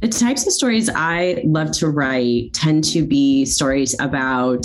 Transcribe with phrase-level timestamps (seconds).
[0.00, 4.64] The types of stories I love to write tend to be stories about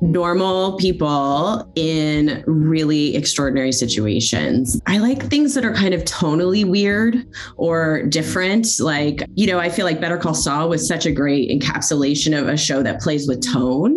[0.00, 4.80] normal people in really extraordinary situations.
[4.86, 8.66] I like things that are kind of tonally weird or different.
[8.80, 12.48] Like, you know, I feel like Better Call Saul was such a great encapsulation of
[12.48, 13.96] a show that plays with tone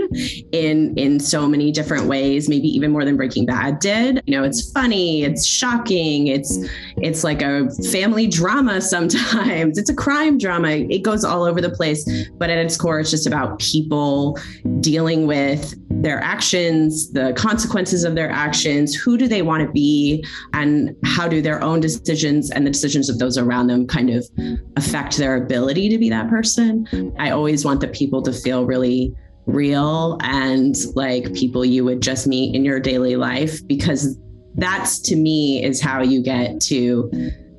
[0.51, 4.21] in in so many different ways, maybe even more than Breaking Bad did.
[4.25, 6.57] You know, it's funny, it's shocking, it's
[6.97, 9.77] it's like a family drama sometimes.
[9.77, 10.69] It's a crime drama.
[10.69, 12.07] It goes all over the place,
[12.37, 14.37] but at its core it's just about people
[14.79, 20.23] dealing with their actions, the consequences of their actions, who do they want to be,
[20.53, 24.27] and how do their own decisions and the decisions of those around them kind of
[24.75, 27.13] affect their ability to be that person.
[27.19, 29.13] I always want the people to feel really
[29.47, 34.17] real and like people you would just meet in your daily life because
[34.55, 37.09] that's to me is how you get to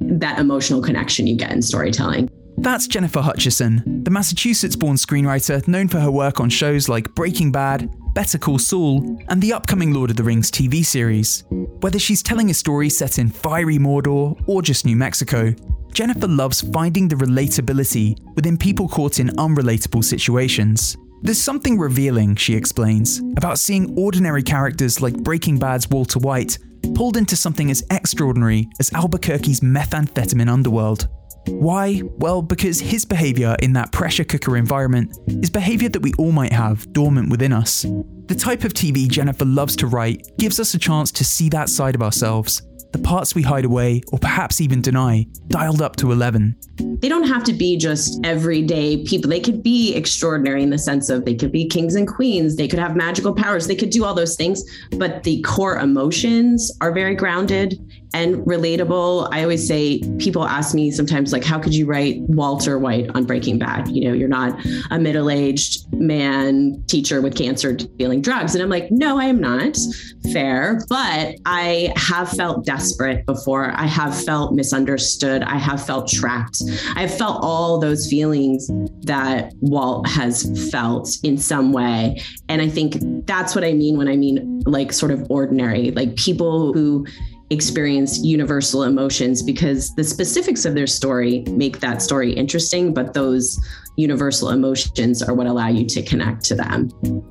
[0.01, 2.29] that emotional connection you get in storytelling.
[2.59, 7.53] That's Gennifer Hutchison, the Massachusetts born screenwriter known for her work on shows like Breaking
[7.53, 11.45] Bad, Better Call Saul, and the upcoming Lord of the Rings TV series.
[11.51, 15.55] Whether she's telling a story set in fiery Mordor or just New Mexico,
[15.93, 20.97] Gennifer loves finding the relatability within people caught in unrelatable situations.
[21.23, 26.59] There's something revealing, she explains, about seeing ordinary characters like Breaking Bad's Walter White
[26.95, 31.09] pulled into something as extraordinary as Albuquerque's methamphetamine underworld.
[31.47, 32.03] Why?
[32.19, 36.53] Well, because his behaviour in that pressure cooker environment is behaviour that we all might
[36.53, 37.83] have dormant within us.
[38.27, 41.69] The type of TV Gennifer loves to write gives us a chance to see that
[41.69, 46.13] side of ourselves the parts we hide away or perhaps even deny, dialed up to
[46.13, 46.57] 11.
[47.01, 49.31] They don't have to be just everyday people.
[49.31, 52.69] They could be extraordinary in the sense of they could be kings and queens, they
[52.69, 56.93] could have magical powers, they could do all those things, but the core emotions are
[56.93, 57.79] very grounded
[58.15, 59.29] and relatable.
[59.33, 63.25] I always say people ask me sometimes like how could you write Walter White on
[63.25, 63.89] Breaking Bad?
[63.89, 64.59] You know, you're not
[64.91, 69.77] a middle-aged man teacher with cancer dealing drugs and I'm like, "No, I am not."
[70.33, 73.73] Fair, but I have felt desperate before.
[73.75, 75.43] I have felt misunderstood.
[75.43, 76.63] I have felt trapped.
[76.97, 78.71] I have felt all those feelings
[79.03, 82.21] that Walt has felt in some way.
[82.49, 82.97] And I think
[83.27, 87.07] that's what I mean when I mean like sort of ordinary, like people who
[87.51, 93.59] experience universal emotions because the specifics of their story make that story interesting, but those
[93.97, 96.91] universal emotions are what allow you to connect to them.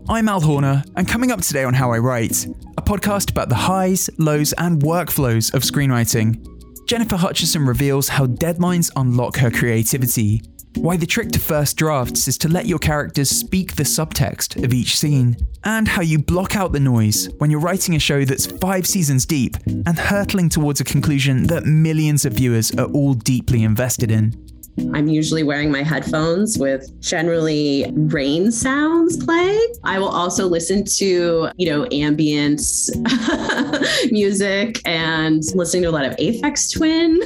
[0.09, 2.45] I'm Al Horner, and coming up today on How I Write,
[2.77, 6.45] a podcast about the highs, lows, and workflows of screenwriting.
[6.87, 10.41] Gennifer Hutchison reveals how deadlines unlock her creativity
[10.77, 14.73] why the trick to first drafts is to let your characters speak the subtext of
[14.73, 18.45] each scene, and how you block out the noise when you're writing a show that's
[18.45, 23.63] five seasons deep and hurtling towards a conclusion that millions of viewers are all deeply
[23.63, 24.46] invested in.
[24.93, 29.73] I'm usually wearing my headphones with generally rain sounds playing.
[29.83, 32.61] I will also listen to, you know, ambient
[34.11, 37.19] music and listening to a lot of Aphex Twin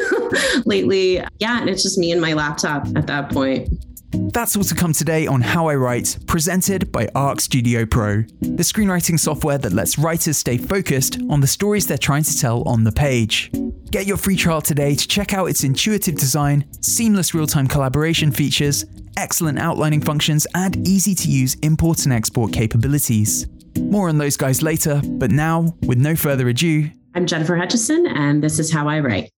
[0.66, 1.24] lately.
[1.40, 3.70] Yeah, and it's just me and my laptop at that point.
[4.14, 8.64] That's all to come today on How I Write, presented by Arc Studio Pro, the
[8.64, 12.84] screenwriting software that lets writers stay focused on the stories they're trying to tell on
[12.84, 13.52] the page.
[13.92, 18.32] Get your free trial today to check out its intuitive design, seamless real time collaboration
[18.32, 18.86] features,
[19.18, 23.48] excellent outlining functions, and easy to use import and export capabilities.
[23.78, 28.42] More on those guys later, but now, with no further ado, I'm Gennifer Hutchison, and
[28.42, 29.30] this is How I Write.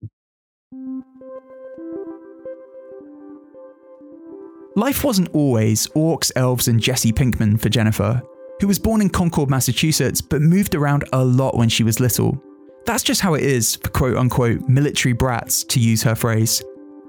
[4.77, 8.21] Life wasn't always orcs, elves, and Jesse Pinkman for Gennifer,
[8.61, 12.39] who was born in Concord, Massachusetts, but moved around a lot when she was little.
[12.85, 16.63] That's just how it is for quote unquote military brats, to use her phrase.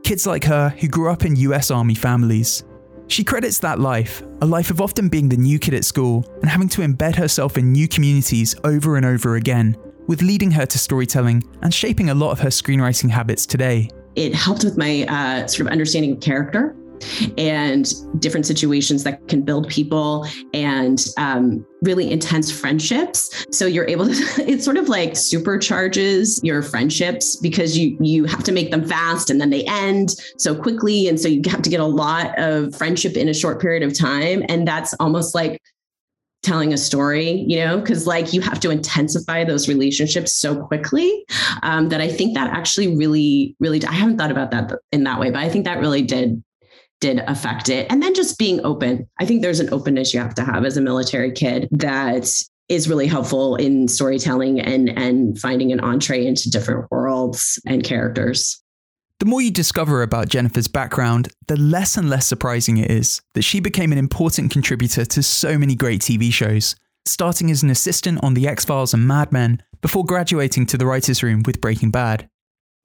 [0.03, 2.63] Kids like her who grew up in US Army families.
[3.07, 6.50] She credits that life, a life of often being the new kid at school and
[6.50, 10.79] having to embed herself in new communities over and over again, with leading her to
[10.79, 13.89] storytelling and shaping a lot of her screenwriting habits today.
[14.16, 16.75] It helped with my uh, sort of understanding of character
[17.37, 23.45] and different situations that can build people and um, really intense friendships.
[23.51, 24.13] So you're able to,
[24.47, 29.29] it sort of like supercharges your friendships because you you have to make them fast
[29.29, 31.07] and then they end so quickly.
[31.07, 33.97] And so you have to get a lot of friendship in a short period of
[33.97, 34.44] time.
[34.49, 35.61] And that's almost like
[36.44, 41.25] telling a story, you know, because like you have to intensify those relationships so quickly
[41.63, 45.19] um, that I think that actually really, really, I haven't thought about that in that
[45.19, 46.44] way, but I think that really did
[47.03, 47.85] did affect it.
[47.89, 49.05] And then just being open.
[49.19, 52.31] I think there's an openness you have to have as a military kid that
[52.69, 58.63] is really helpful in storytelling and and finding an entree into different worlds and characters.
[59.19, 63.41] The more you discover about Gennifer's background, the less and less surprising it is that
[63.41, 68.23] she became an important contributor to so many great TV shows, starting as an assistant
[68.23, 71.91] on The X Files and Mad Men before graduating to the writer's room with Breaking
[71.91, 72.29] Bad.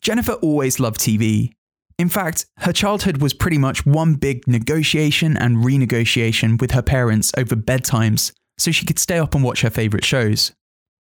[0.03, 1.55] Gennifer always loved TV.
[1.99, 7.33] In fact, her childhood was pretty much one big negotiation and renegotiation with her parents
[7.37, 10.53] over bedtimes so she could stay up and watch her favourite shows.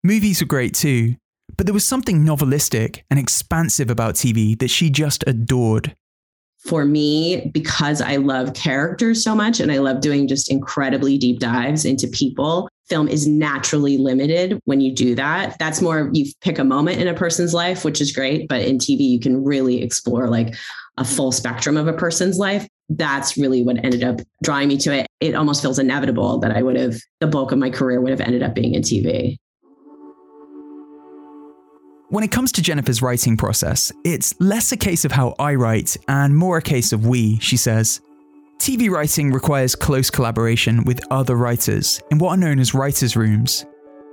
[0.03, 1.15] Movies were great too,
[1.56, 5.95] but there was something novelistic and expansive about TV that she just adored.
[6.59, 11.39] For me, because I love characters so much and I love doing just incredibly deep
[11.39, 15.56] dives into people, film is naturally limited when you do that.
[15.59, 18.79] That's more you pick a moment in a person's life, which is great, but in
[18.79, 20.56] TV you can really explore like
[20.99, 22.67] a full spectrum of a person's life.
[22.89, 25.06] That's really what ended up drawing me to it.
[25.21, 28.21] It almost feels inevitable that I would have the bulk of my career would have
[28.21, 29.37] ended up being in TV.
[32.11, 35.95] When it comes to Gennifer's writing process, it's less a case of how I write
[36.09, 38.00] and more a case of we, she says.
[38.59, 43.67] TV writing requires close collaboration with other writers in what are known as writers' rooms.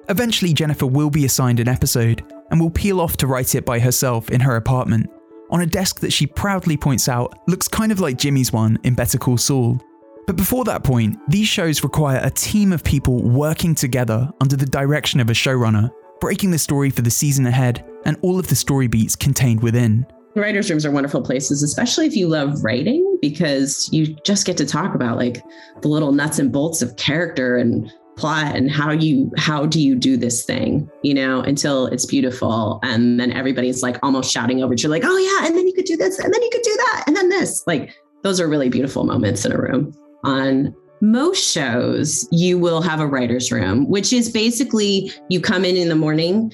[0.09, 2.21] Eventually, Gennifer will be assigned an episode
[2.51, 5.09] and will peel off to write it by herself in her apartment,
[5.49, 8.95] on a desk that she proudly points out looks kind of like Jimmy's one in
[8.95, 9.79] Better Call Saul.
[10.27, 14.65] But before that point, these shows require a team of people working together under the
[14.65, 18.55] direction of a showrunner, breaking the story for the season ahead and all of the
[18.55, 20.05] story beats contained within.
[20.35, 24.65] Writers' rooms are wonderful places, especially if you love writing, because you just get to
[24.65, 25.43] talk about like
[25.81, 29.95] the little nuts and bolts of character and plot and how you how do you
[29.95, 32.79] do this thing you know until it's beautiful.
[32.83, 35.85] And then everybody's like almost shouting over you like oh yeah and then you could
[35.85, 37.65] do this and then you could do that and then this.
[37.67, 39.93] Like those are really beautiful moments in a room.
[40.23, 45.75] On most shows you will have a writer's room which is basically you come in
[45.75, 46.51] in the morning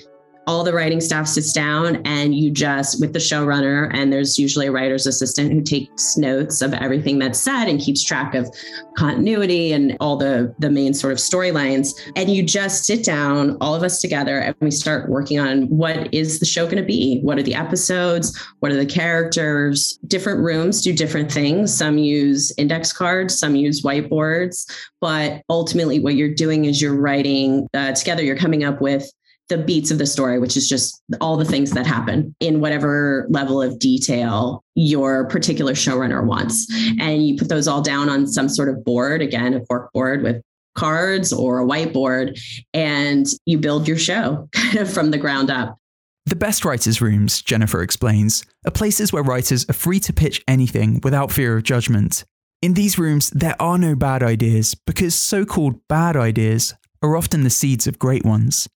[0.51, 4.67] all the writing staff sits down and you just with the showrunner and there's usually
[4.67, 8.53] a writer's assistant who takes notes of everything that's said and keeps track of
[8.97, 11.93] continuity and all the the main sort of storylines.
[12.17, 16.13] And you just sit down all of us together and we start working on what
[16.13, 17.21] is the show going to be?
[17.21, 18.37] What are the episodes?
[18.59, 19.97] What are the characters?
[20.07, 21.73] Different rooms do different things.
[21.73, 24.69] Some use index cards some use whiteboards
[24.99, 29.09] but ultimately what you're doing is you're writing uh, together you're coming up with
[29.51, 33.27] the beats of the story, which is just all the things that happen in whatever
[33.29, 36.67] level of detail your particular showrunner wants.
[36.99, 40.23] And you put those all down on some sort of board, again, a cork board
[40.23, 40.41] with
[40.75, 42.39] cards or a whiteboard,
[42.73, 45.77] and you build your show kind of from the ground up.
[46.25, 51.01] The best writers' rooms, Gennifer explains, are places where writers are free to pitch anything
[51.03, 52.23] without fear of judgment.
[52.61, 57.43] In these rooms, there are no bad ideas because so called bad ideas are often
[57.43, 58.69] the seeds of great ones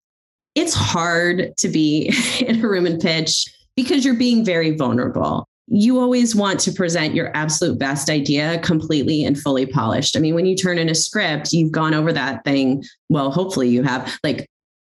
[0.56, 5.48] it's hard to be in a room and pitch because you're being very vulnerable.
[5.68, 10.16] You always want to present your absolute best idea completely and fully polished.
[10.16, 12.84] I mean, when you turn in a script, you've gone over that thing.
[13.10, 14.48] Well, hopefully you have like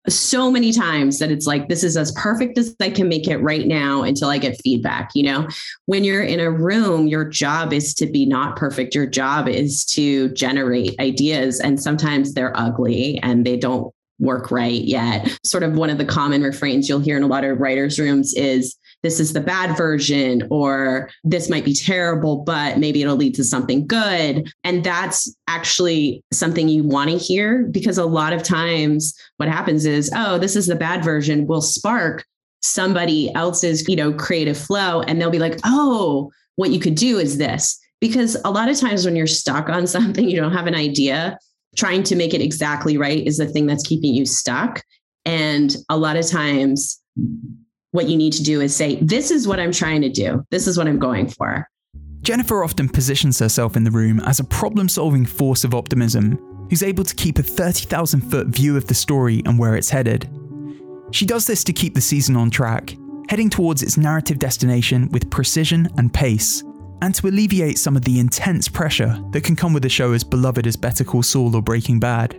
[0.09, 3.37] so many times that it's like this is as perfect as I can make it
[3.39, 5.11] right now until I get feedback.
[5.15, 5.49] You know,
[5.87, 8.95] when you're in a room, your job is to be not perfect.
[8.95, 14.83] Your job is to generate ideas, and sometimes they're ugly and they don't work right
[14.83, 15.39] yet.
[15.45, 18.35] Sort of one of the common refrains you'll hear in a lot of writers' rooms
[18.35, 23.35] is this is the bad version, or this might be terrible, but maybe it'll lead
[23.37, 24.53] to something good.
[24.63, 29.87] And that's actually something you want to hear because a lot of times what happens
[29.87, 32.27] is, oh, this is the bad version will spark
[32.62, 35.00] somebody else's, you know, creative flow.
[35.03, 37.79] And they'll be like, oh, what you could do is this.
[38.00, 41.39] Because a lot of times when you're stuck on something, you don't have an idea
[41.77, 44.83] trying to make it exactly right is the thing that's keeping you stuck.
[45.25, 47.00] And a lot of times,
[47.93, 50.45] what you need to do is say, This is what I'm trying to do.
[50.50, 51.69] This is what I'm going for.
[52.23, 56.83] Gennifer often positions herself in the room as a problem solving force of optimism who's
[56.83, 60.29] able to keep a 30,000 foot view of the story and where it's headed.
[61.11, 62.97] She does this to keep the season on track,
[63.29, 66.62] heading towards its narrative destination with precision and pace
[67.02, 70.25] and to alleviate some of the intense pressure that can come with a show as
[70.25, 72.38] beloved as Better Call Saul or Breaking Bad.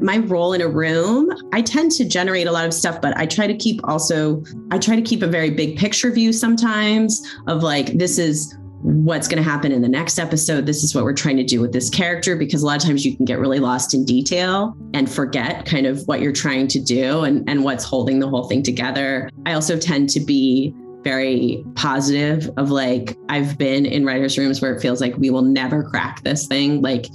[0.00, 3.26] My role in a room, I tend to generate a lot of stuff, but I
[3.26, 7.62] try to keep also, I try to keep a very big picture view sometimes of
[7.62, 10.66] like, this is what's going to happen in the next episode.
[10.66, 13.04] This is what we're trying to do with this character because a lot of times
[13.04, 16.80] you can get really lost in detail and forget kind of what you're trying to
[16.80, 19.30] do and, and what's holding the whole thing together.
[19.44, 20.74] I also tend to be
[21.06, 25.42] very positive of like I've been in writers rooms where it feels like we will
[25.42, 27.06] never crack this thing like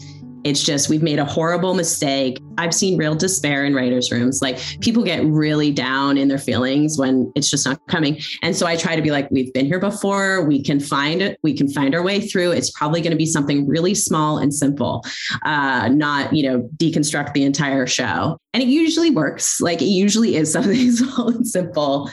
[0.45, 4.41] it's just we've made a horrible mistake I've seen real despair in writers' rooms.
[4.41, 8.19] Like people get really down in their feelings when it's just not coming.
[8.43, 10.45] And so I try to be like, we've been here before.
[10.45, 11.39] We can find it.
[11.41, 12.51] We can find our way through.
[12.51, 15.03] It's probably going to be something really small and simple,
[15.43, 18.37] uh, not, you know, deconstruct the entire show.
[18.53, 19.59] And it usually works.
[19.59, 22.11] Like it usually is something small and simple.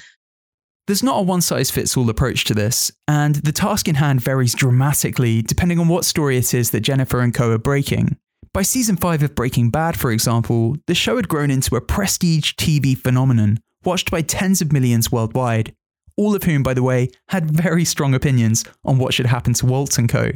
[0.88, 4.23] There's not a one size fits all approach to this, and the task in hand
[4.23, 8.16] varies dramatically depending on what story it is that Gennifer and co are breaking.
[8.54, 12.54] By season 5 of Breaking Bad, for example, the show had grown into a prestige
[12.54, 15.75] TV phenomenon, watched by tens of millions worldwide,
[16.16, 19.66] all of whom, by the way, had very strong opinions on what should happen to
[19.66, 20.30] Walt and co.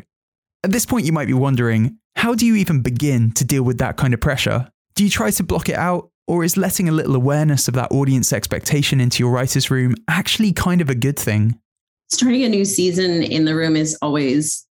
[0.63, 3.79] At this point, you might be wondering how do you even begin to deal with
[3.79, 4.69] that kind of pressure?
[4.97, 7.91] Do you try to block it out, or is letting a little awareness of that
[7.91, 11.59] audience expectation into your writer's room actually kind of a good thing?
[12.11, 14.67] Starting a new season in the room is always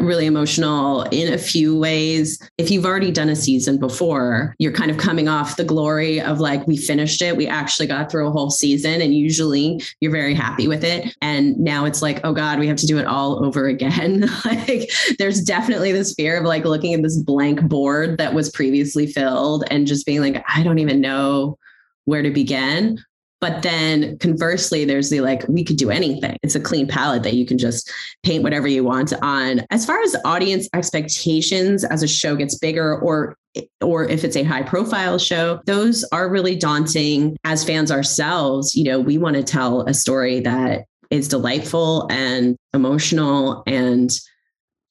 [0.00, 2.38] really emotional in a few ways.
[2.58, 6.40] If you've already done a season before, you're kind of coming off the glory of
[6.40, 7.36] like, we finished it.
[7.36, 11.14] We actually got through a whole season, and usually you're very happy with it.
[11.20, 14.28] And now it's like, oh God, we have to do it all over again.
[14.44, 19.06] like, there's definitely this fear of like looking at this blank board that was previously
[19.06, 21.58] filled and just being like, I don't even know
[22.04, 22.98] where to begin.
[23.42, 26.36] But then conversely, there's the like, we could do anything.
[26.44, 27.90] It's a clean palette that you can just
[28.22, 29.66] paint whatever you want on.
[29.70, 33.36] As far as audience expectations as a show gets bigger or
[33.80, 38.82] or if it's a high profile show those are really daunting as fans ourselves you
[38.82, 44.18] know we want to tell a story that is delightful and emotional and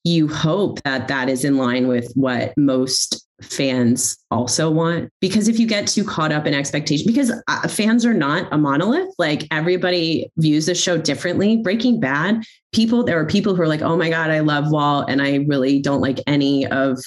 [0.03, 5.09] you hope that that is in line with what most fans also want?
[5.19, 8.57] Because if you get too caught up in expectation because uh, fans are not a
[8.57, 11.57] monolith like everybody views the show differently.
[11.57, 12.43] Breaking bad
[12.73, 15.35] people there are people who are like oh my god i love walt and i
[15.47, 16.97] really don't like any of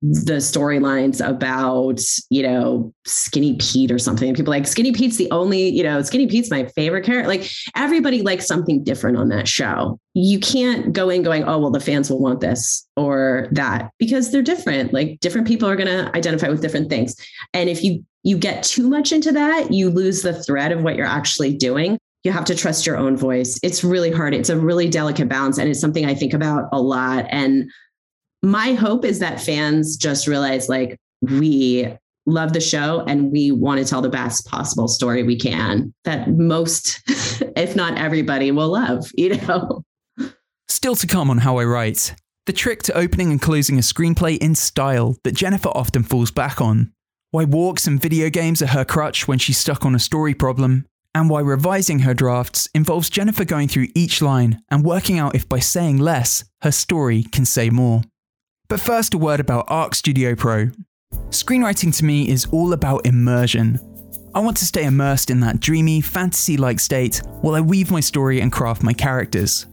[0.00, 2.00] the storylines about,
[2.30, 4.32] you know, Skinny Pete or something.
[4.34, 7.28] People like Skinny Pete's the only, you know, Skinny Pete's my favorite character.
[7.28, 9.98] Like everybody likes something different on that show.
[10.14, 14.30] You can't go in going, oh, well, the fans will want this or that because
[14.30, 14.92] they're different.
[14.92, 17.16] Like different people are going to identify with different things.
[17.52, 20.96] And if you you get too much into that, you lose the thread of what
[20.96, 21.98] you're actually doing.
[22.24, 23.58] You have to trust your own voice.
[23.62, 24.34] It's really hard.
[24.34, 25.56] It's a really delicate balance.
[25.56, 27.26] And it's something I think about a lot.
[27.30, 27.70] And
[28.42, 31.92] my hope is that fans just realize like we
[32.26, 36.28] love the show and we want to tell the best possible story we can that
[36.30, 37.00] most
[37.56, 39.82] if not everybody will love you know?
[40.68, 42.14] Still to come on how i write
[42.48, 46.62] the trick to opening and closing a screenplay in style that gennifer often falls back
[46.62, 46.90] on.
[47.30, 50.86] Why walks and video games are her crutch when she's stuck on a story problem
[51.14, 55.46] and why revising her drafts involves gennifer going through each line and working out if
[55.46, 58.00] by saying less her story can say more
[58.68, 60.70] but first, a word about Arc Studio Pro.
[61.30, 63.80] Screenwriting to me is all about immersion.
[64.34, 68.00] I want to stay immersed in that dreamy, fantasy like state while I weave my
[68.00, 69.66] story and craft my characters.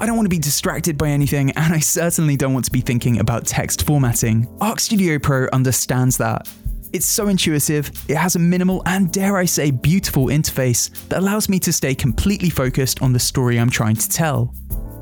[0.00, 2.80] I don't want to be distracted by anything, and I certainly don't want to be
[2.80, 4.48] thinking about text formatting.
[4.60, 6.52] Arc Studio Pro understands that.
[6.92, 11.48] It's so intuitive, it has a minimal and, dare I say, beautiful interface that allows
[11.48, 14.52] me to stay completely focused on the story I'm trying to tell.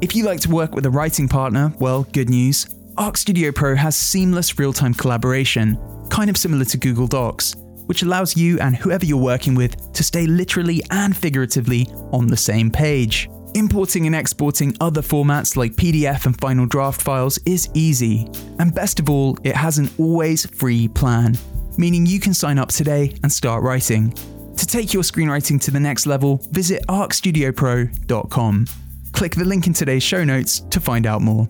[0.01, 2.67] If you like to work with a writing partner, well, good news.
[2.97, 5.79] Arc Studio Pro has seamless real time collaboration,
[6.11, 10.05] kind of similar to Google Docs, which allows you and whoever you're working with to
[10.05, 13.29] stay literally and figuratively on the same page.
[13.55, 19.01] Importing and exporting other formats like PDF and Final Draft files is easy, and best
[19.01, 21.37] of all, it has an always free plan,
[21.77, 24.13] meaning you can sign up today and start writing.
[24.57, 28.67] To take your screenwriting to the next level, visit arcstudiopro.com.
[29.13, 31.49] Click the link in today's show notes to find out more.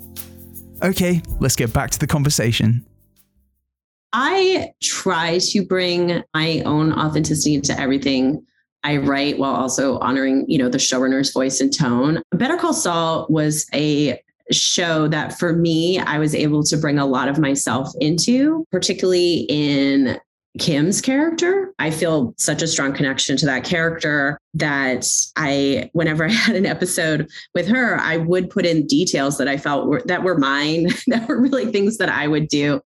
[0.82, 2.84] Okay, let's get back to the conversation.
[4.12, 8.44] I try to bring my own authenticity to everything
[8.84, 12.22] I write while also honoring, you know, the showrunner's voice and tone.
[12.32, 14.20] Better Call Saul was a
[14.52, 19.46] show that for me, I was able to bring a lot of myself into, particularly
[19.48, 20.18] in
[20.58, 21.74] Kim's character.
[21.78, 25.06] I feel such a strong connection to that character that
[25.36, 29.56] I, whenever I had an episode with her, I would put in details that I
[29.56, 32.80] felt were, that were mine, that were really things that I would do.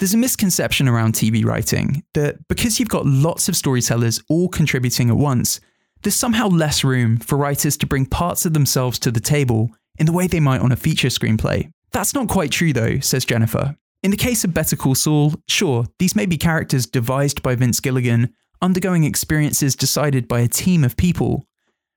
[0.00, 5.08] There's a misconception around TV writing that because you've got lots of storytellers all contributing
[5.08, 5.60] at once,
[6.02, 10.06] there's somehow less room for writers to bring parts of themselves to the table in
[10.06, 11.70] the way they might on a feature screenplay.
[11.92, 13.76] That's not quite true, though, says Gennifer.
[14.04, 17.80] In the case of Better Call Saul, sure, these may be characters devised by Vince
[17.80, 21.46] Gilligan, undergoing experiences decided by a team of people,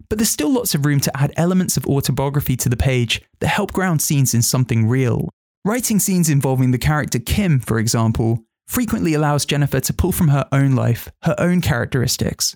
[0.08, 3.48] but there's still lots of room to add elements of autobiography to the page that
[3.48, 5.28] help ground scenes in something real.
[5.66, 10.48] Writing scenes involving the character Kim, for example, frequently allows Gennifer to pull from her
[10.54, 12.56] own life her own characteristics.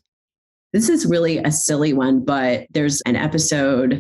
[0.72, 4.00] This is really a silly one, but there's an episode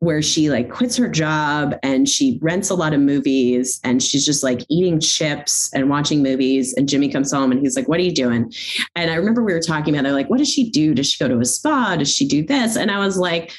[0.00, 4.24] where she like quits her job and she rents a lot of movies and she's
[4.24, 6.74] just like eating chips and watching movies.
[6.74, 8.52] And Jimmy comes home and he's like what are you doing?
[8.96, 10.94] And I remember we were talking about they're like what does she do?
[10.94, 11.96] Does she go to a spa?
[11.96, 12.76] Does she do this?
[12.76, 13.52] And I was like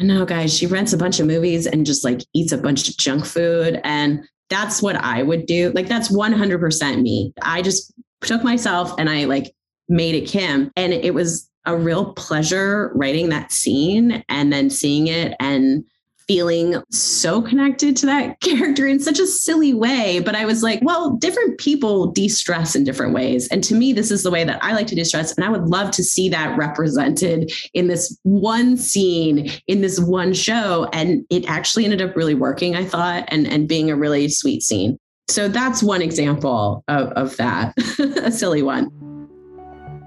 [0.00, 2.96] no guys she rents a bunch of movies and just like eats a bunch of
[2.96, 3.80] junk food.
[3.84, 5.70] And that's what I would do.
[5.74, 7.32] Like that's 100% me.
[7.42, 9.54] I just took myself and I like
[9.88, 10.70] made it Kim.
[10.76, 15.84] And it was a real pleasure writing that scene and then seeing it and
[16.26, 20.20] feeling so connected to that character in such a silly way.
[20.20, 23.48] But I was like, well, different people de stress in different ways.
[23.48, 25.34] And to me, this is the way that I like to de stress.
[25.36, 30.32] And I would love to see that represented in this one scene, in this one
[30.32, 30.88] show.
[30.92, 34.62] And it actually ended up really working, I thought, and, and being a really sweet
[34.62, 34.98] scene.
[35.28, 39.13] So that's one example of, of that, a silly one.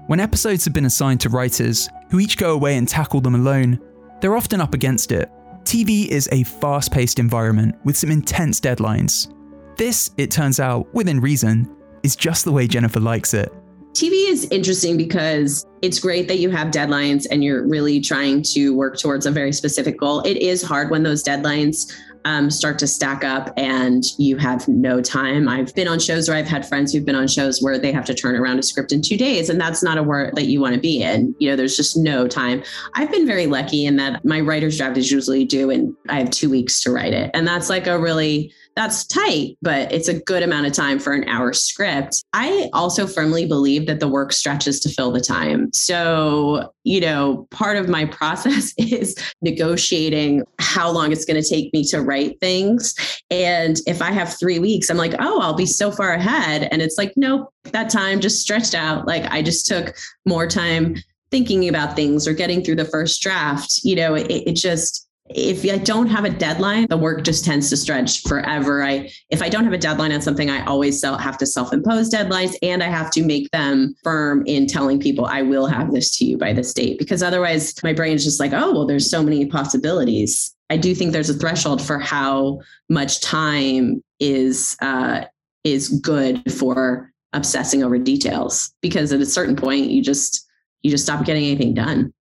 [0.08, 3.78] When episodes have been assigned to writers, who each go away and tackle them alone,
[4.22, 5.30] they're often up against it.
[5.64, 9.30] TV is a fast paced environment with some intense deadlines.
[9.76, 11.70] This, it turns out, within reason,
[12.02, 13.52] is just the way Gennifer likes it.
[13.92, 18.74] TV is interesting because it's great that you have deadlines and you're really trying to
[18.74, 20.20] work towards a very specific goal.
[20.22, 21.94] It is hard when those deadlines
[22.28, 25.48] um, start to stack up and you have no time.
[25.48, 28.04] I've been on shows where I've had friends who've been on shows where they have
[28.04, 30.60] to turn around a script in two days, and that's not a work that you
[30.60, 31.34] want to be in.
[31.38, 32.62] You know, there's just no time.
[32.94, 36.30] I've been very lucky in that my writer's draft is usually due and I have
[36.30, 37.30] two weeks to write it.
[37.32, 41.12] And that's like a really that's tight, but it's a good amount of time for
[41.12, 42.22] an hour script.
[42.32, 45.72] I also firmly believe that the work stretches to fill the time.
[45.72, 51.72] So, you know, part of my process is negotiating how long it's going to take
[51.72, 52.94] me to write things.
[53.32, 56.68] And if I have three weeks, I'm like, oh, I'll be so far ahead.
[56.70, 59.08] And it's like, nope, that time just stretched out.
[59.08, 60.94] Like I just took more time
[61.32, 63.80] thinking about things or getting through the first draft.
[63.82, 67.68] You know, it, it just, if I don't have a deadline, the work just tends
[67.70, 68.82] to stretch forever.
[68.82, 72.54] I if I don't have a deadline on something, I always have to self-impose deadlines
[72.62, 76.24] and I have to make them firm in telling people I will have this to
[76.24, 79.22] you by this date because otherwise my brain is just like, oh, well there's so
[79.22, 80.54] many possibilities.
[80.70, 85.24] I do think there's a threshold for how much time is uh,
[85.64, 90.46] is good for obsessing over details because at a certain point you just
[90.82, 92.12] you just stop getting anything done.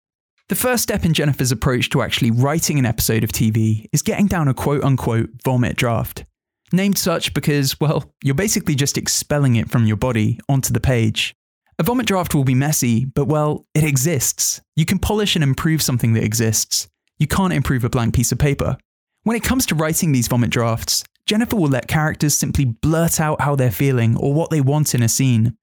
[0.49, 4.27] The first step in Gennifer's approach to actually writing an episode of TV is getting
[4.27, 6.23] down a quote unquote vomit draft.
[6.71, 11.36] Named such because, well, you're basically just expelling it from your body onto the page.
[11.79, 14.62] A vomit draft will be messy, but well, it exists.
[14.77, 16.88] You can polish and improve something that exists.
[17.19, 18.77] You can't improve a blank piece of paper.
[19.23, 23.41] When it comes to writing these vomit drafts, Gennifer will let characters simply blurt out
[23.41, 25.57] how they're feeling or what they want in a scene.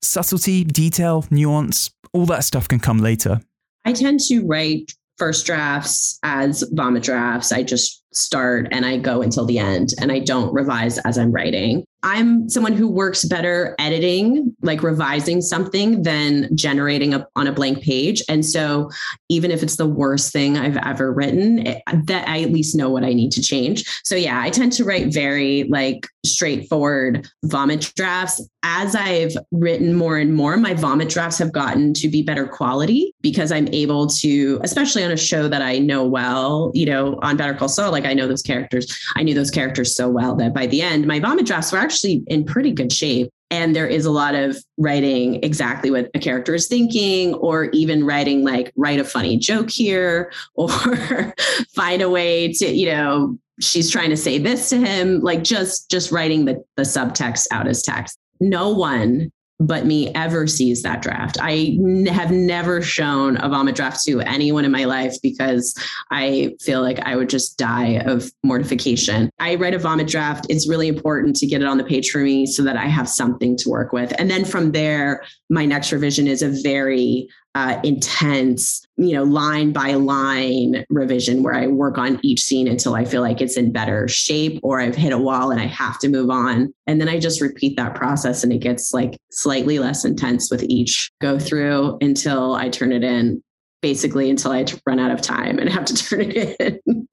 [0.00, 3.40] Subtlety, detail, nuance, all that stuff can come later.
[3.88, 7.52] I tend to write first drafts as vomit drafts.
[7.52, 11.32] I just start and I go until the end and I don't revise as I'm
[11.32, 11.84] writing.
[12.04, 17.82] I'm someone who works better editing, like revising something than generating a, on a blank
[17.82, 18.22] page.
[18.28, 18.90] And so
[19.28, 22.88] even if it's the worst thing I've ever written, it, that I at least know
[22.88, 23.84] what I need to change.
[24.04, 28.46] So yeah, I tend to write very like straightforward vomit drafts.
[28.62, 33.14] As I've written more and more, my vomit drafts have gotten to be better quality
[33.22, 37.36] because I'm able to, especially on a show that I know well, you know, on
[37.36, 38.96] Better Call Saul, like I know those characters.
[39.16, 42.22] I knew those characters so well that by the end, my vomit drafts were actually
[42.26, 43.30] in pretty good shape.
[43.50, 48.04] And there is a lot of writing exactly what a character is thinking, or even
[48.04, 51.34] writing like, write a funny joke here, or
[51.74, 55.90] find a way to, you know, she's trying to say this to him, like just
[55.90, 58.18] just writing the, the subtext out as text.
[58.40, 61.36] No one but me ever sees that draft.
[61.40, 65.74] I n- have never shown a vomit draft to anyone in my life because
[66.10, 69.30] I feel like I would just die of mortification.
[69.40, 70.46] I write a vomit draft.
[70.48, 73.08] It's really important to get it on the page for me so that I have
[73.08, 74.12] something to work with.
[74.18, 79.72] And then from there, my next revision is a very uh, intense, you know, line
[79.72, 83.72] by line revision where I work on each scene until I feel like it's in
[83.72, 86.72] better shape or I've hit a wall and I have to move on.
[86.86, 90.62] And then I just repeat that process and it gets like slightly less intense with
[90.62, 93.42] each go through until I turn it in,
[93.82, 97.08] basically until I run out of time and have to turn it in.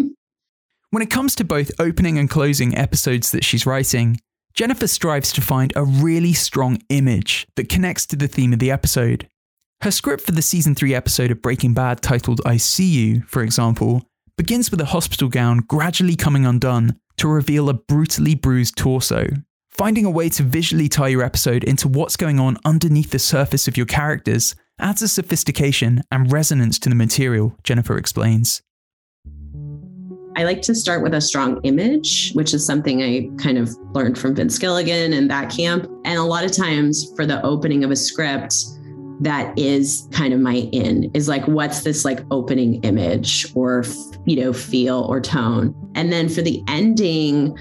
[0.91, 4.19] when it comes to both opening and closing episodes that she's writing,
[4.53, 8.69] Gennifer strives to find a really strong image that connects to the theme of the
[8.69, 9.27] episode.
[9.81, 13.43] Her script for the season 3 episode of Breaking Bad, titled I See You, for
[13.43, 14.03] example,
[14.37, 19.27] begins with a hospital gown gradually coming undone to reveal a brutally bruised torso,
[19.77, 23.67] Finding a way to visually tie your episode into what's going on underneath the surface
[23.67, 28.61] of your characters adds a sophistication and resonance to the material, Gennifer explains.
[30.37, 34.17] I like to start with a strong image, which is something I kind of learned
[34.17, 35.89] from Vince Gilligan and that camp.
[36.05, 38.55] And a lot of times for the opening of a script,
[39.21, 43.85] that is kind of my in is like what's this like opening image or
[44.25, 45.73] you know feel or tone?
[45.95, 47.57] And then for the ending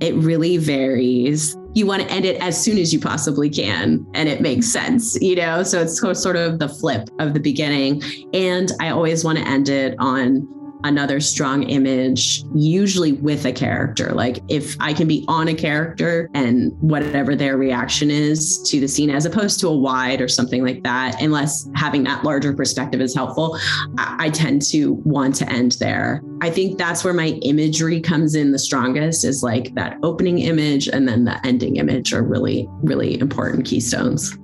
[0.00, 1.56] it really varies.
[1.74, 5.20] You want to end it as soon as you possibly can and it makes sense
[5.20, 5.62] you know?
[5.62, 8.02] So it's sort of the flip of the beginning.
[8.32, 10.48] And i always want to end it on
[10.84, 14.12] another strong image, usually with a character.
[14.12, 18.88] Like if I can be on a character and whatever their reaction is to the
[18.88, 23.00] scene, as opposed to a wide or something like that, unless having that larger perspective
[23.00, 23.58] is helpful,
[23.98, 26.22] I, I tend to want to end there.
[26.40, 30.88] I think that's where my imagery comes in the strongest is like that opening image
[30.88, 34.36] and then the ending image are really, really important keystones.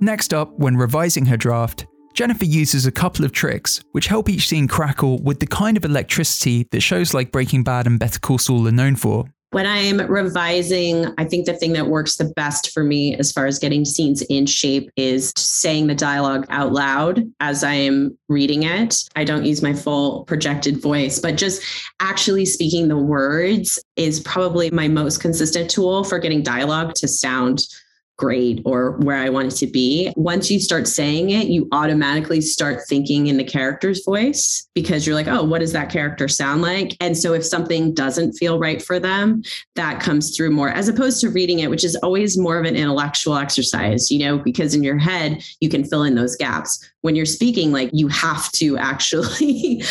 [0.00, 4.48] Next up, when revising her draft, Gennifer uses a couple of tricks which help each
[4.48, 8.38] scene crackle with the kind of electricity that shows like Breaking Bad and Better Call
[8.38, 9.24] Saul are known for.
[9.52, 13.46] When I'm revising, I think the thing that works the best for me as far
[13.46, 18.62] as getting scenes in shape is saying the dialogue out loud as I am reading
[18.62, 18.96] it.
[19.14, 21.62] I don't use my full projected voice, but just
[22.00, 27.66] actually speaking the words is probably my most consistent tool for getting dialogue to sound
[28.16, 30.12] great or where I want it to be.
[30.16, 35.16] Once you start saying it, you automatically start thinking in the character's voice because you're
[35.16, 36.96] like, oh, what does that character sound like?
[37.00, 39.42] And so if something doesn't feel right for them,
[39.74, 42.76] that comes through more as opposed to reading it, which is always more of an
[42.76, 46.88] intellectual exercise, you know, because in your head, you can fill in those gaps.
[47.00, 49.82] When you're speaking, like you have to actually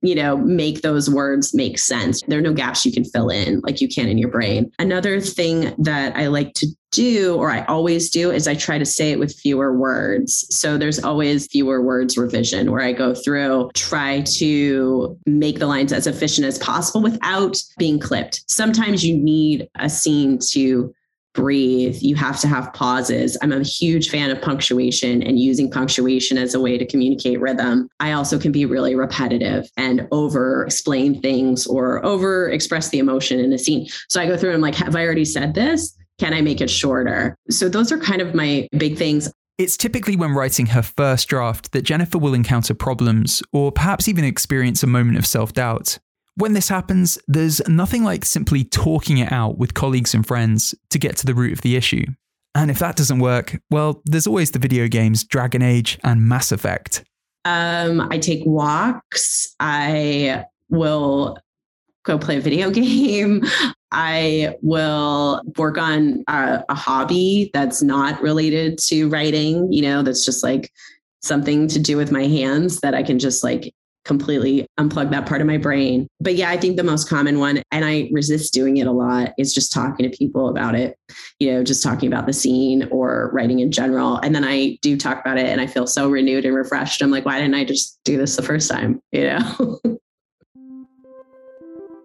[0.00, 2.22] you know, make those words make sense.
[2.28, 4.70] There are no gaps you can fill in like you can in your brain.
[4.78, 8.86] Another thing that I like to do, or I always do, is I try to
[8.86, 10.46] say it with fewer words.
[10.50, 15.92] So there's always fewer words revision where I go through, try to make the lines
[15.92, 18.44] as efficient as possible without being clipped.
[18.46, 20.94] Sometimes you need a scene to
[21.38, 21.96] breathe.
[22.00, 23.38] You have to have pauses.
[23.42, 27.88] I'm a huge fan of punctuation and using punctuation as a way to communicate rhythm.
[28.00, 33.38] I also can be really repetitive and over explain things or over express the emotion
[33.38, 33.86] in a scene.
[34.08, 35.96] So I go through and I'm like, have I already said this?
[36.18, 37.36] Can I make it shorter?
[37.50, 39.32] So those are kind of my big things.
[39.58, 44.24] It's typically when writing her first draft that Gennifer will encounter problems or perhaps even
[44.24, 46.00] experience a moment of self doubt.
[46.38, 50.98] When this happens, there's nothing like simply talking it out with colleagues and friends to
[50.98, 52.06] get to the root of the issue.
[52.54, 56.52] And if that doesn't work, well, there's always the video games Dragon Age and Mass
[56.52, 57.02] Effect.
[57.44, 59.52] Um, I take walks.
[59.58, 61.38] I will
[62.04, 63.42] go play a video game.
[63.90, 70.24] I will work on a, a, hobby that's not related to writing, you know, that's
[70.24, 70.70] just like
[71.20, 73.74] something to do with my hands that I can just like
[74.08, 76.08] completely unplug that part of my brain.
[76.18, 79.34] But yeah, I think the most common one, and I resist doing it a lot,
[79.38, 80.98] is just talking to people about it,
[81.38, 84.16] you know, just talking about the scene or writing in general.
[84.16, 87.02] And then I do talk about it and I feel so renewed and refreshed.
[87.02, 89.00] I'm like, why didn't I just do this the first time?
[89.12, 89.80] You know?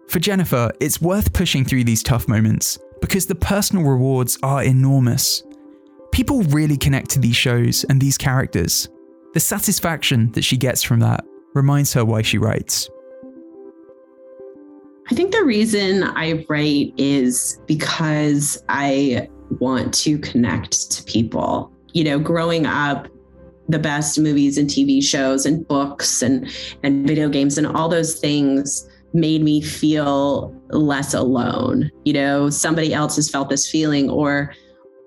[0.08, 5.42] For Gennifer, it's worth pushing through these tough moments because the personal rewards are enormous.
[6.10, 8.88] People really connect to these shows and these characters.
[9.34, 12.90] The satisfaction that she gets from that reminds her why she writes.
[15.10, 19.28] I think the reason I write is because I
[19.60, 21.70] want to connect to people.
[21.92, 23.08] You know, growing up,
[23.68, 26.50] the best movies and TV shows and books and
[26.82, 31.90] and video games and all those things made me feel less alone.
[32.04, 34.52] You know, somebody else has felt this feeling or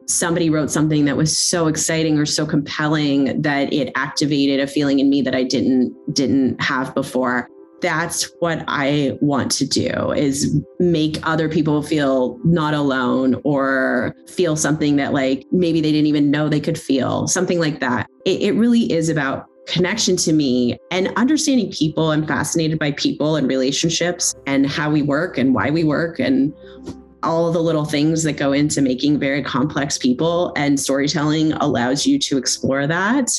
[0.07, 4.99] somebody wrote something that was so exciting or so compelling that it activated a feeling
[4.99, 7.49] in me that I didn't didn't have before.
[7.79, 14.55] That's what I want to do is make other people feel not alone or feel
[14.55, 18.09] something that like maybe they didn't even know they could feel, something like that.
[18.25, 22.11] It, it really is about connection to me and understanding people.
[22.11, 26.53] I'm fascinated by people and relationships and how we work and why we work and
[27.27, 32.17] all the little things that go into making very complex people and storytelling allows you
[32.17, 33.29] to explore that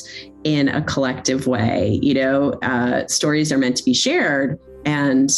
[0.44, 2.50] in a collective way you know?
[2.62, 5.30] Uh, stories are meant to be shared and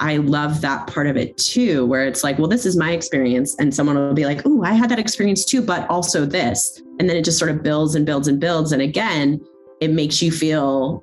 [0.00, 3.54] i love that part of it too where it's like well this is my experience
[3.60, 6.80] and someone will be like oh i had that experience too but also this.
[6.98, 9.40] And then it just sort of builds and builds and builds and again
[9.80, 11.02] it makes you feel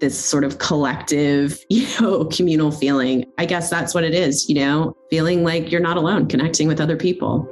[0.00, 3.24] this sort of collective, you know, communal feeling.
[3.38, 6.80] I guess that's what it is, you know, feeling like you're not alone, connecting with
[6.80, 7.48] other people.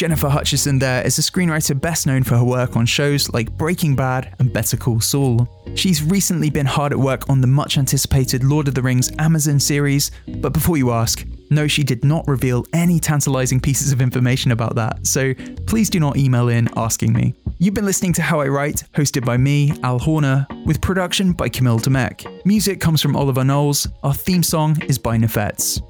[0.00, 3.94] Gennifer Hutchison there is a screenwriter best known for her work on shows like Breaking
[3.94, 5.46] Bad and Better Call Saul.
[5.74, 9.60] She's recently been hard at work on the much anticipated Lord of the Rings Amazon
[9.60, 14.52] series, but before you ask, no, she did not reveal any tantalizing pieces of information
[14.52, 15.34] about that, so
[15.66, 17.34] please do not email in asking me.
[17.58, 21.50] You've been listening to How I Write, hosted by me, Al Horner, with production by
[21.50, 22.46] Kamil Dymek.
[22.46, 25.82] Music comes from Oliver Knowles, our theme song is by Nafets.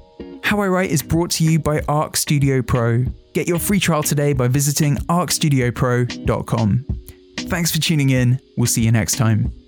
[0.43, 3.05] How I Write is brought to you by Arc Studio Pro.
[3.33, 6.85] Get your free trial today by visiting arcstudiopro.com.
[7.37, 8.39] Thanks for tuning in.
[8.57, 9.60] We'll see you next time.